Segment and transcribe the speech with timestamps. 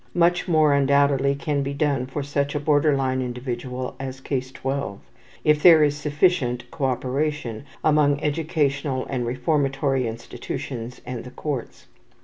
[0.15, 4.99] Much more, undoubtedly, can be done for such a border line individual as Case 12,
[5.43, 11.85] if there is sufficient cooperation among educational and reformatory institutions and the courts.